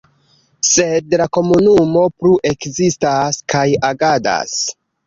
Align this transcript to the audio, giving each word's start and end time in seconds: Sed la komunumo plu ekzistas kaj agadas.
Sed 0.69 1.13
la 1.23 1.27
komunumo 1.39 2.07
plu 2.17 2.35
ekzistas 2.53 3.43
kaj 3.57 3.67
agadas. 3.93 4.63